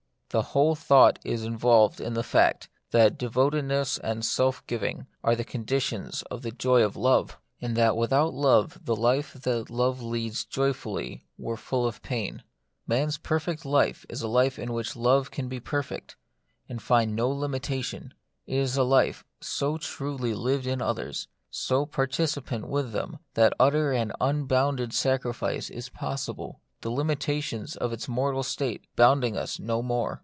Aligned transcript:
The 0.29 0.43
whole 0.53 0.75
thought 0.75 1.19
is 1.25 1.43
involved 1.43 1.99
in 1.99 2.13
the 2.13 2.23
fact, 2.23 2.69
that 2.91 3.17
devotedness 3.17 3.97
and 3.97 4.23
self 4.23 4.65
giving 4.65 5.07
are 5.25 5.35
the 5.35 5.43
con 5.43 5.65
ditions 5.65 6.23
of 6.31 6.41
the 6.41 6.51
joy 6.51 6.83
of 6.85 6.95
love; 6.95 7.37
and 7.59 7.75
that 7.75 7.97
without 7.97 8.33
love 8.33 8.79
the 8.81 8.95
life 8.95 9.33
that 9.33 9.69
love 9.69 10.01
leads 10.01 10.45
joyfully 10.45 11.25
were 11.37 11.57
full 11.57 11.85
of 11.85 12.01
pain. 12.01 12.43
Man's 12.87 13.17
perfect 13.17 13.65
life 13.65 14.05
is 14.07 14.21
a 14.21 14.29
life 14.29 14.57
in 14.57 14.71
which 14.71 14.95
love 14.95 15.31
can 15.31 15.49
be 15.49 15.59
perfect, 15.59 16.15
and 16.69 16.81
find 16.81 17.13
no 17.13 17.27
limitation; 17.29 18.13
it 18.47 18.55
is 18.55 18.77
a 18.77 18.83
life 18.83 19.25
so 19.41 19.75
truly 19.77 20.33
lived 20.33 20.65
in 20.65 20.81
others, 20.81 21.27
so 21.49 21.85
partici 21.85 22.41
pant 22.45 22.69
with 22.69 22.93
them, 22.93 23.19
that 23.33 23.51
utter 23.59 23.91
and 23.91 24.13
unbounded 24.21 24.93
sacrifice 24.93 25.69
is 25.69 25.89
possible; 25.89 26.61
the 26.79 26.89
limitations 26.89 27.75
of 27.75 27.91
this 27.91 28.07
mortal 28.07 28.41
state 28.41 28.87
bounding 28.95 29.35
us 29.37 29.59
no 29.59 29.83
more. 29.83 30.19